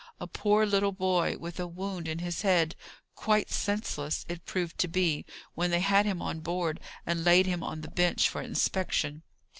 [0.19, 2.75] A poor little boy, with a wound in his head,
[3.13, 7.61] quite senseless, it proved to be, when they had him on board and laid him
[7.61, 9.21] on the bench for inspection.